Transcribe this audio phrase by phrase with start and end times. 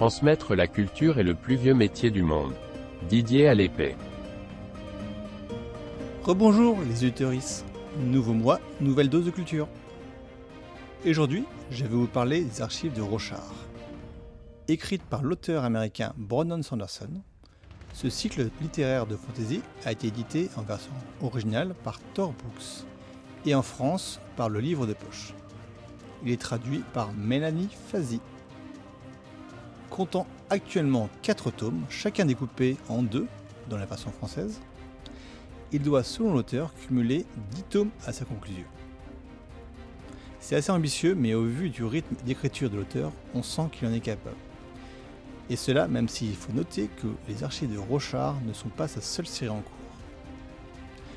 [0.00, 2.54] Transmettre la culture est le plus vieux métier du monde.
[3.10, 3.96] Didier à l'épée.
[6.24, 7.66] Rebonjour les auditeuristes.
[7.98, 9.68] Nouveau mois, nouvelle dose de culture.
[11.06, 13.52] Aujourd'hui, je vais vous parler des archives de Rochard.
[14.68, 17.20] Écrite par l'auteur américain Brandon Sanderson,
[17.92, 22.86] ce cycle littéraire de fantasy a été édité en version originale par Tor Books
[23.44, 25.34] et en France par le livre de poche.
[26.24, 28.22] Il est traduit par Mélanie Fazi.
[29.90, 33.26] Comptant actuellement 4 tomes, chacun découpé en deux
[33.68, 34.60] dans la version française,
[35.72, 38.64] il doit, selon l'auteur, cumuler 10 tomes à sa conclusion.
[40.40, 43.92] C'est assez ambitieux, mais au vu du rythme d'écriture de l'auteur, on sent qu'il en
[43.92, 44.36] est capable.
[45.50, 49.00] Et cela même s'il faut noter que les archives de Rochard ne sont pas sa
[49.00, 49.72] seule série en cours.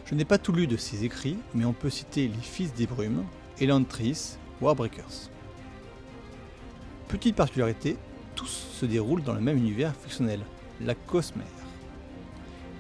[0.05, 2.87] Je n'ai pas tout lu de ses écrits, mais on peut citer Les Fils des
[2.87, 3.23] Brumes,
[3.61, 5.29] Elantris, Warbreakers.
[7.07, 7.97] Petite particularité,
[8.35, 10.41] tous se déroulent dans le même univers fictionnel,
[10.81, 11.45] la Cosmère.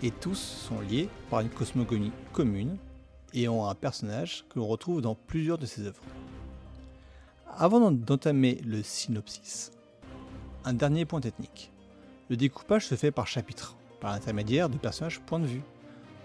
[0.01, 2.77] Et tous sont liés par une cosmogonie commune
[3.33, 6.03] et ont un personnage que l'on retrouve dans plusieurs de ses œuvres.
[7.57, 9.71] Avant d'entamer le synopsis,
[10.65, 11.71] un dernier point technique.
[12.29, 15.63] Le découpage se fait par chapitre, par l'intermédiaire de personnages point de vue.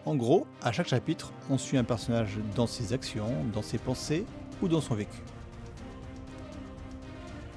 [0.07, 4.25] En gros, à chaque chapitre, on suit un personnage dans ses actions, dans ses pensées
[4.63, 5.23] ou dans son vécu.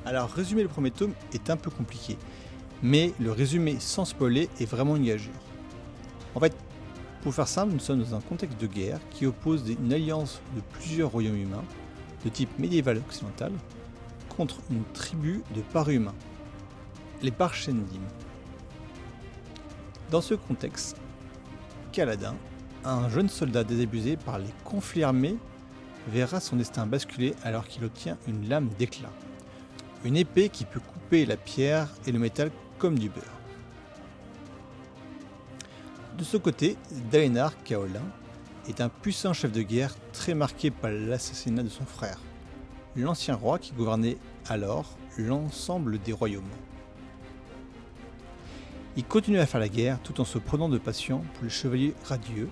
[0.05, 2.17] Alors, résumer le premier tome est un peu compliqué,
[2.81, 5.33] mais le résumé sans spoiler est vraiment une gageure.
[6.33, 6.55] En fait,
[7.21, 10.61] pour faire simple, nous sommes dans un contexte de guerre qui oppose une alliance de
[10.73, 11.63] plusieurs royaumes humains,
[12.25, 13.52] de type médiéval occidental,
[14.30, 16.15] contre une tribu de humains
[17.21, 18.02] les Parchendim.
[20.09, 20.97] Dans ce contexte,
[21.91, 22.36] Kaladin,
[22.83, 25.38] un jeune soldat désabusé par les conflits armés,
[26.08, 29.11] verra son destin basculer alors qu'il obtient une lame d'éclat.
[30.03, 33.23] Une épée qui peut couper la pierre et le métal comme du beurre.
[36.17, 36.75] De ce côté,
[37.11, 38.02] Dalinar Kaolin
[38.67, 42.20] est un puissant chef de guerre très marqué par l'assassinat de son frère,
[42.95, 44.17] l'ancien roi qui gouvernait
[44.49, 46.43] alors l'ensemble des royaumes.
[48.97, 51.93] Il continue à faire la guerre tout en se prenant de passion pour les chevaliers
[52.05, 52.49] radieux,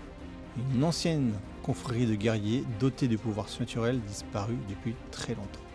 [0.74, 5.69] une ancienne confrérie de guerriers dotés de pouvoirs surnaturels disparus depuis très longtemps.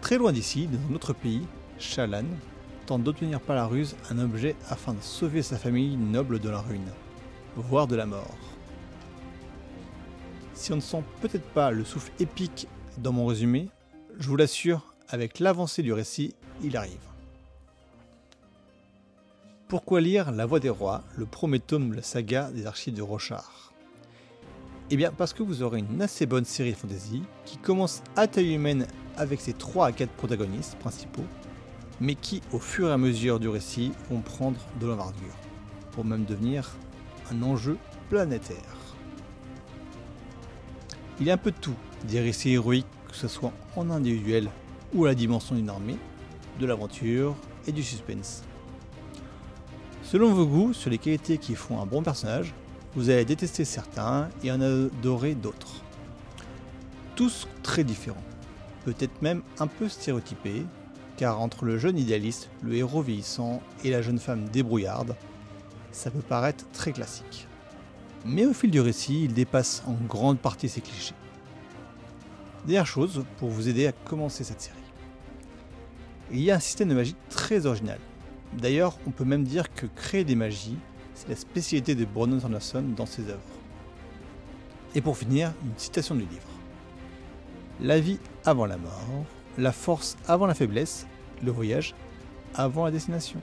[0.00, 1.42] Très loin d'ici, dans un autre pays,
[1.78, 2.24] Shalan
[2.86, 6.60] tente d'obtenir par la ruse un objet afin de sauver sa famille noble de la
[6.60, 6.90] ruine,
[7.56, 8.38] voire de la mort.
[10.54, 12.66] Si on ne sent peut-être pas le souffle épique
[12.96, 13.68] dans mon résumé,
[14.18, 16.98] je vous l'assure, avec l'avancée du récit, il arrive.
[19.68, 23.02] Pourquoi lire La Voix des Rois, le premier tome de la saga des archives de
[23.02, 23.74] Rochard?
[24.90, 28.26] Eh bien parce que vous aurez une assez bonne série de fantasy qui commence à
[28.26, 28.86] taille humaine
[29.18, 31.26] avec ses 3 à 4 protagonistes principaux,
[32.00, 35.36] mais qui au fur et à mesure du récit vont prendre de l'envergure,
[35.92, 36.70] pour même devenir
[37.30, 37.76] un enjeu
[38.08, 38.56] planétaire.
[41.20, 41.74] Il y a un peu de tout,
[42.04, 44.48] des récits héroïques, que ce soit en individuel
[44.94, 45.98] ou à la dimension d'une armée,
[46.60, 47.34] de l'aventure
[47.66, 48.44] et du suspense.
[50.02, 52.54] Selon vos goûts sur les qualités qui font un bon personnage,
[52.94, 55.82] vous allez détester certains et en adorer d'autres.
[57.14, 58.22] Tous très différents,
[58.84, 60.64] peut-être même un peu stéréotypés,
[61.16, 65.16] car entre le jeune idéaliste, le héros vieillissant et la jeune femme débrouillarde,
[65.92, 67.46] ça peut paraître très classique.
[68.24, 71.14] Mais au fil du récit, il dépasse en grande partie ces clichés.
[72.66, 74.76] Dernière chose pour vous aider à commencer cette série.
[76.30, 77.98] Il y a un système de magie très original,
[78.56, 80.78] D'ailleurs, on peut même dire que créer des magies,
[81.14, 83.40] c'est la spécialité de Brandon Sanderson dans ses œuvres.
[84.94, 86.57] Et pour finir, une citation du livre.
[87.80, 89.24] La vie avant la mort,
[89.56, 91.06] la force avant la faiblesse,
[91.44, 91.94] le voyage
[92.54, 93.40] avant la destination.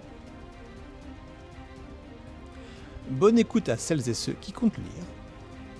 [3.09, 5.05] Bonne écoute à celles et ceux qui comptent lire,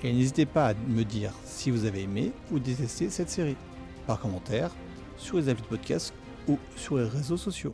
[0.03, 3.57] et n'hésitez pas à me dire si vous avez aimé ou détesté cette série,
[4.07, 4.71] par commentaire,
[5.17, 6.13] sur les avis de podcast
[6.47, 7.73] ou sur les réseaux sociaux.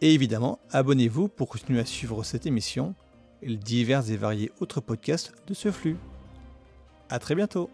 [0.00, 2.94] Et évidemment, abonnez-vous pour continuer à suivre cette émission
[3.42, 5.98] et les divers et variés autres podcasts de ce flux.
[7.10, 7.68] A très bientôt